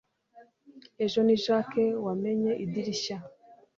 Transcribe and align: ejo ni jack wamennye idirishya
ejo 1.05 1.19
ni 1.25 1.35
jack 1.43 1.71
wamennye 2.05 2.51
idirishya 2.63 3.17